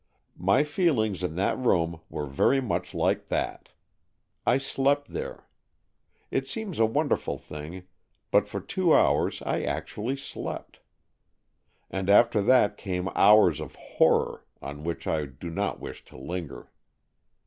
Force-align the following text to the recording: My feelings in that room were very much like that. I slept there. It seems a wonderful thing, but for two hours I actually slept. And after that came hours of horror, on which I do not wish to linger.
My 0.39 0.63
feelings 0.63 1.21
in 1.21 1.35
that 1.35 1.59
room 1.59 2.01
were 2.09 2.25
very 2.25 2.59
much 2.59 2.95
like 2.95 3.27
that. 3.27 3.69
I 4.47 4.57
slept 4.57 5.09
there. 5.13 5.47
It 6.31 6.47
seems 6.47 6.79
a 6.79 6.87
wonderful 6.87 7.37
thing, 7.37 7.83
but 8.31 8.47
for 8.47 8.59
two 8.61 8.95
hours 8.95 9.43
I 9.45 9.61
actually 9.61 10.17
slept. 10.17 10.79
And 11.91 12.09
after 12.09 12.41
that 12.41 12.77
came 12.77 13.09
hours 13.13 13.59
of 13.59 13.75
horror, 13.75 14.43
on 14.59 14.83
which 14.83 15.05
I 15.05 15.25
do 15.27 15.51
not 15.51 15.79
wish 15.79 16.03
to 16.05 16.17
linger. 16.17 16.71